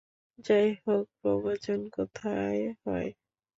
[0.39, 3.09] যাইহোক, প্রবচন কোথায় হয়?